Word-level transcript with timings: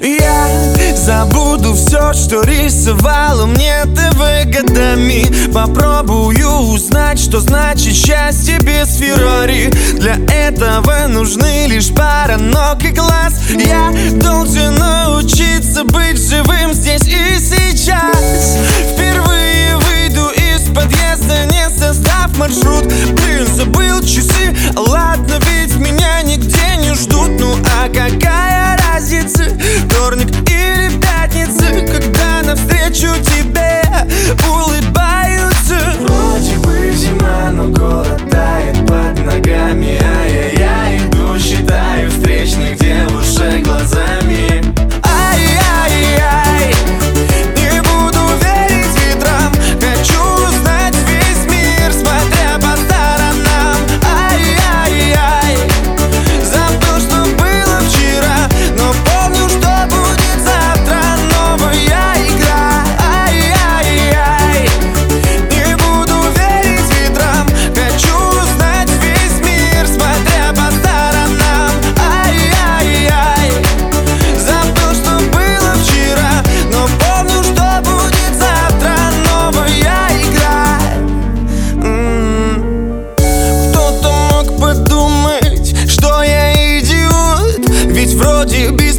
Я 0.00 0.48
забуду 0.96 1.74
все, 1.74 2.12
что 2.12 2.42
рисовало 2.42 3.46
мне 3.46 3.84
ты 3.84 4.08
годами 4.44 5.24
Попробую 5.52 6.48
узнать, 6.48 7.18
что 7.18 7.40
значит 7.40 7.94
счастье 7.94 8.58
без 8.58 8.96
Феррари. 8.96 9.70
Для 9.94 10.16
этого 10.32 11.06
нужны 11.08 11.66
лишь 11.66 11.92
пара 11.92 12.36
ног 12.36 12.82
и 12.84 12.88
глаз. 12.88 13.34
Я 13.50 13.92
должен 14.14 14.74
научиться 14.74 15.84
быть 15.84 16.18
живым 16.18 16.72
здесь 16.72 17.06
и 17.06 17.38
сейчас. 17.38 18.58
Впервые 18.92 19.76
выйду 19.76 20.30
из 20.30 20.68
подъезда, 20.74 21.46
не 21.46 21.68
создав 21.78 22.36
маршрут 22.36 22.92
навстречу 32.98 33.27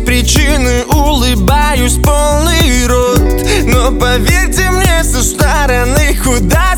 причины 0.10 0.86
улыбаюсь 0.86 1.98
полный 2.04 2.88
рот. 2.88 3.22
Но 3.66 3.92
поверьте 3.92 4.70
мне, 4.72 5.04
со 5.04 5.24
стороны 5.24 6.16
худая 6.16 6.70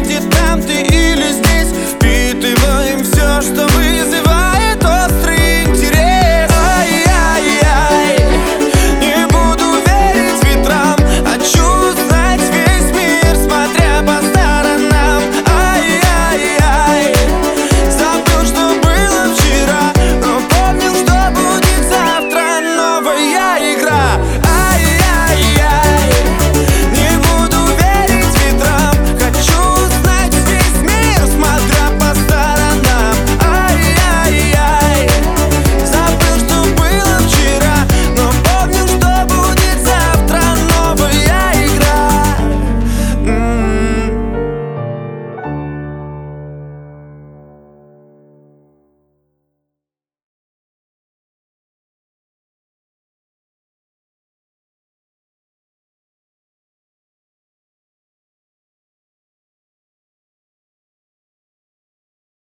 где 0.00 0.20
там 0.20 0.60
ты 0.62 0.82
или 0.82 1.32
здесь 1.32 1.68
Впитываем 1.94 3.02
все 3.02 3.15